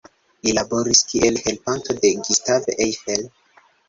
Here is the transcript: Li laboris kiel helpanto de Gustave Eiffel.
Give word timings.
Li 0.45 0.51
laboris 0.59 1.01
kiel 1.11 1.37
helpanto 1.47 1.95
de 2.05 2.11
Gustave 2.23 2.75
Eiffel. 2.87 3.23